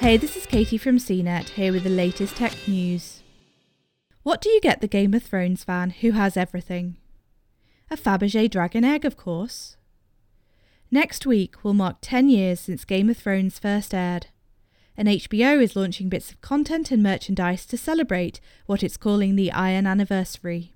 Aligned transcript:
Hey, 0.00 0.16
this 0.16 0.34
is 0.34 0.46
Katie 0.46 0.78
from 0.78 0.96
CNET 0.96 1.50
here 1.50 1.72
with 1.74 1.84
the 1.84 1.90
latest 1.90 2.34
tech 2.34 2.54
news. 2.66 3.22
What 4.22 4.40
do 4.40 4.48
you 4.48 4.58
get 4.58 4.80
the 4.80 4.88
Game 4.88 5.12
of 5.12 5.22
Thrones 5.22 5.62
fan 5.62 5.90
who 5.90 6.12
has 6.12 6.38
everything? 6.38 6.96
A 7.90 7.98
Fabergé 7.98 8.50
dragon 8.50 8.82
egg, 8.82 9.04
of 9.04 9.18
course. 9.18 9.76
Next 10.90 11.26
week 11.26 11.62
will 11.62 11.74
mark 11.74 11.98
10 12.00 12.30
years 12.30 12.60
since 12.60 12.86
Game 12.86 13.10
of 13.10 13.18
Thrones 13.18 13.58
first 13.58 13.92
aired, 13.92 14.28
and 14.96 15.06
HBO 15.06 15.60
is 15.62 15.76
launching 15.76 16.08
bits 16.08 16.30
of 16.30 16.40
content 16.40 16.90
and 16.90 17.02
merchandise 17.02 17.66
to 17.66 17.76
celebrate 17.76 18.40
what 18.64 18.82
it's 18.82 18.96
calling 18.96 19.36
the 19.36 19.52
Iron 19.52 19.86
Anniversary. 19.86 20.72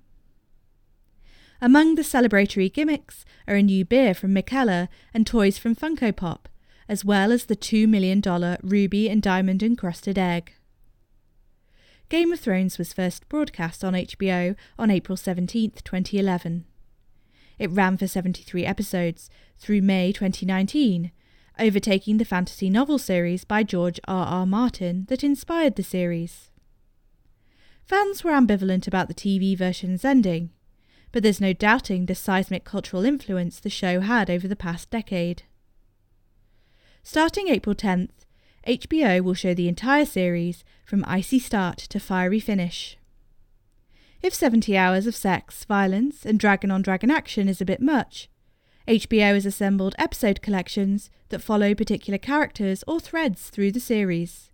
Among 1.59 1.95
the 1.95 2.03
celebratory 2.03 2.71
gimmicks 2.71 3.25
are 3.47 3.55
a 3.55 3.63
new 3.63 3.85
beer 3.85 4.13
from 4.13 4.35
Mikkeller 4.35 4.87
and 5.15 5.25
toys 5.25 5.57
from 5.57 5.75
Funko 5.75 6.15
Pop, 6.15 6.47
as 6.87 7.03
well 7.03 7.31
as 7.31 7.45
the 7.45 7.55
$2 7.55 7.87
million 7.87 8.21
ruby 8.63 9.09
and 9.09 9.21
diamond 9.21 9.63
encrusted 9.63 10.17
egg. 10.17 10.53
Game 12.09 12.31
of 12.31 12.39
Thrones 12.39 12.77
was 12.77 12.93
first 12.93 13.27
broadcast 13.29 13.83
on 13.83 13.93
HBO 13.93 14.55
on 14.77 14.91
April 14.91 15.17
17, 15.17 15.71
2011. 15.83 16.65
It 17.57 17.71
ran 17.71 17.97
for 17.97 18.07
73 18.07 18.65
episodes 18.65 19.29
through 19.57 19.81
May 19.81 20.11
2019, 20.11 21.11
overtaking 21.57 22.17
the 22.17 22.25
fantasy 22.25 22.69
novel 22.69 22.99
series 22.99 23.43
by 23.43 23.63
George 23.63 23.99
R. 24.07 24.27
R. 24.27 24.45
Martin 24.45 25.05
that 25.09 25.23
inspired 25.23 25.75
the 25.75 25.83
series. 25.83 26.51
Fans 27.85 28.23
were 28.23 28.31
ambivalent 28.31 28.87
about 28.87 29.07
the 29.07 29.13
TV 29.13 29.57
version's 29.57 30.03
ending, 30.03 30.51
but 31.11 31.23
there's 31.23 31.41
no 31.41 31.53
doubting 31.53 32.05
the 32.05 32.15
seismic 32.15 32.65
cultural 32.65 33.05
influence 33.05 33.59
the 33.59 33.69
show 33.69 34.01
had 34.01 34.29
over 34.29 34.47
the 34.47 34.55
past 34.55 34.89
decade. 34.89 35.43
Starting 37.07 37.49
April 37.49 37.75
10th, 37.75 38.25
HBO 38.67 39.21
will 39.21 39.35
show 39.35 39.53
the 39.53 39.67
entire 39.67 40.05
series 40.05 40.65
from 40.83 41.05
icy 41.07 41.37
start 41.37 41.77
to 41.77 41.99
fiery 41.99 42.39
finish. 42.39 42.97
If 44.23 44.33
70 44.33 44.75
hours 44.75 45.05
of 45.05 45.15
sex, 45.15 45.65
violence, 45.65 46.25
and 46.25 46.39
dragon 46.39 46.71
on 46.71 46.81
dragon 46.81 47.11
action 47.11 47.47
is 47.47 47.61
a 47.61 47.65
bit 47.65 47.79
much, 47.79 48.27
HBO 48.87 49.35
has 49.35 49.45
assembled 49.45 49.93
episode 49.99 50.41
collections 50.41 51.11
that 51.29 51.43
follow 51.43 51.75
particular 51.75 52.17
characters 52.17 52.83
or 52.87 52.99
threads 52.99 53.51
through 53.51 53.73
the 53.73 53.79
series. 53.79 54.49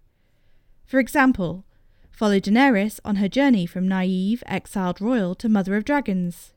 For 0.85 0.99
example, 0.99 1.63
follow 2.09 2.41
Daenerys 2.41 2.99
on 3.05 3.15
her 3.15 3.29
journey 3.29 3.65
from 3.65 3.87
naive, 3.87 4.43
exiled 4.45 4.99
royal 4.99 5.35
to 5.35 5.47
mother 5.47 5.77
of 5.77 5.85
dragons. 5.85 6.51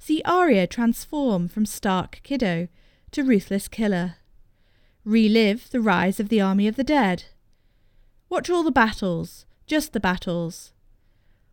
See 0.00 0.20
Arya 0.24 0.66
transform 0.66 1.46
from 1.46 1.64
stark 1.64 2.18
kiddo 2.24 2.66
to 3.12 3.22
ruthless 3.22 3.68
killer 3.68 4.16
relive 5.04 5.68
the 5.70 5.80
rise 5.80 6.20
of 6.20 6.28
the 6.28 6.40
army 6.40 6.68
of 6.68 6.76
the 6.76 6.84
dead. 6.84 7.24
Watch 8.28 8.48
all 8.48 8.62
the 8.62 8.70
battles, 8.70 9.46
just 9.66 9.92
the 9.92 10.00
battles. 10.00 10.72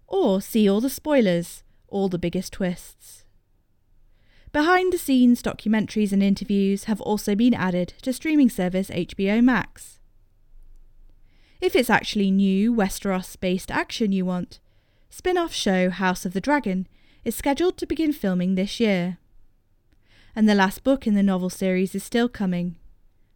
Or 0.08 0.42
see 0.42 0.70
all 0.70 0.82
the 0.82 0.90
spoilers, 0.90 1.64
all 1.88 2.10
the 2.10 2.20
biggest 2.20 2.54
twists. 2.54 3.26
Behind 4.52 4.92
the 4.92 4.98
scenes 4.98 5.42
documentaries 5.42 6.12
and 6.12 6.24
interviews 6.24 6.86
have 6.86 7.02
also 7.02 7.36
been 7.36 7.54
added 7.54 7.94
to 8.02 8.14
streaming 8.14 8.50
service 8.50 8.90
HBO 8.90 9.44
Max. 9.44 10.00
If 11.62 11.76
it's 11.76 11.90
actually 11.90 12.32
new 12.32 12.74
Westeros 12.74 13.40
based 13.40 13.70
action 13.70 14.12
you 14.12 14.26
want, 14.26 14.60
spin 15.10 15.38
off 15.38 15.54
show 15.54 15.90
House 15.90 16.26
of 16.26 16.34
the 16.34 16.42
Dragon 16.42 16.88
is 17.26 17.36
scheduled 17.36 17.78
to 17.78 17.86
begin 17.86 18.14
filming 18.14 18.56
this 18.56 18.80
year. 18.80 19.18
And 20.36 20.48
the 20.48 20.56
last 20.56 20.84
book 20.84 21.06
in 21.06 21.16
the 21.16 21.24
novel 21.24 21.50
series 21.50 21.94
is 21.94 22.04
still 22.04 22.30
coming 22.30 22.78